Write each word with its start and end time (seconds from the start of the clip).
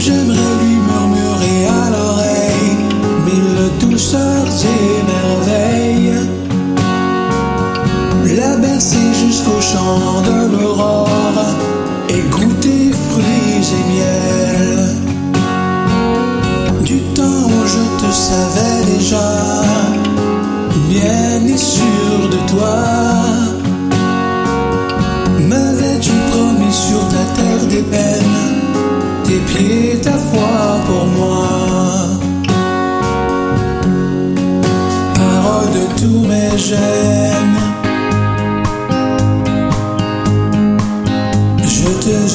J'aimerais 0.00 0.54
lui 0.62 0.76
murmurer 0.86 1.66
à 1.66 1.90
l'oreille 1.90 2.76
mille 3.26 3.60
douceurs 3.80 4.46
et 4.46 4.97
de 9.96 10.56
l'aurore 10.56 11.08
et 12.08 12.20
goûter 12.30 12.92
fruits 13.10 13.68
et 13.78 13.84
miel. 13.92 14.96
Du 16.84 16.98
temps 17.16 17.44
où 17.46 17.66
je 17.66 17.82
te 18.00 18.12
savais 18.12 18.84
déjà, 18.92 19.28
bien 20.88 21.46
et 21.46 21.56
sûr 21.56 22.28
de 22.30 22.38
toi, 22.50 22.78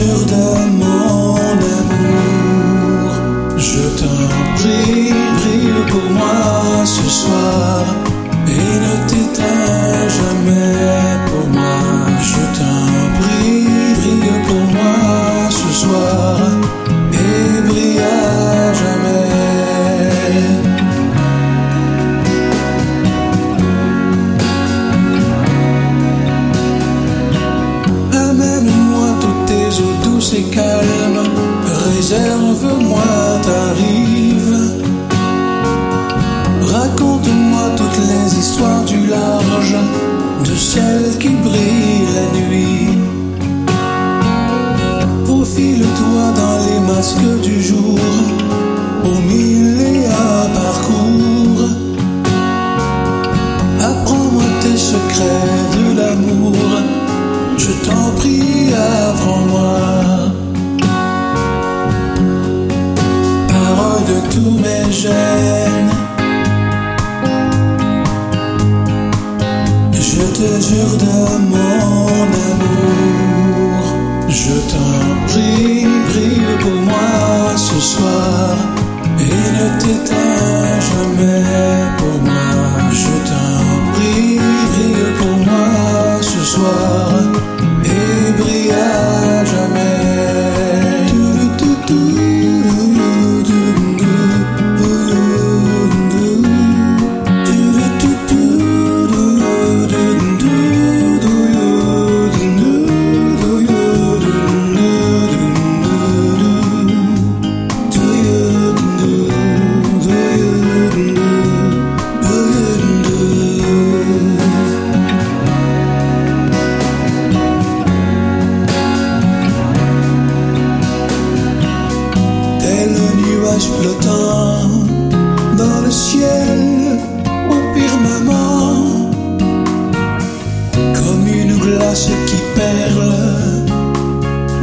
Jure 0.00 0.24
de 0.24 0.44
mon 0.78 1.36
amour. 1.78 3.10
Je 3.58 3.82
t'en 3.98 4.20
prie, 4.56 5.12
brille 5.36 5.82
pour 5.90 6.06
moi 6.10 6.39
de 40.70 40.80
celles 40.80 41.18
qui 41.18 41.28
brillent 41.28 42.08
la 42.14 42.26
nuit. 42.38 42.98
Faufile-toi 45.26 46.24
dans 46.36 46.58
les 46.66 46.80
masques 46.92 47.40
du 47.42 47.62
jour, 47.62 47.98
au 49.04 49.20
mille 49.28 49.80
et 49.80 50.06
un 50.06 50.48
parcours. 50.60 51.68
Apprends-moi 53.80 54.44
tes 54.60 54.76
secrets 54.76 55.64
de 55.76 55.84
l'amour, 55.98 56.52
je 57.56 57.72
t'en 57.86 58.10
prie, 58.16 58.72
apprends-moi. 58.74 59.78
Parole 63.48 64.02
de 64.10 64.18
tous 64.32 64.52
mes 64.62 64.92
gènes, 64.92 65.29
de 70.40 71.38
mon 71.50 72.22
amour. 72.50 73.82
Je 74.28 74.54
t'en 74.70 75.26
prie, 75.26 75.86
brille 76.08 76.56
pour 76.60 76.80
moi 76.82 77.56
ce 77.56 77.78
soir 77.80 78.56
et 79.18 79.24
ne 79.24 79.80
t'éteins 79.80 80.80
jamais 80.80 81.89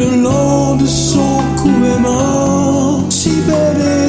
le 0.00 0.22
long 0.22 0.76
de 0.76 0.86
son 0.86 1.42
cou 1.58 1.68
aimant 1.68 3.10
si 3.10 3.32
belle. 3.46 3.99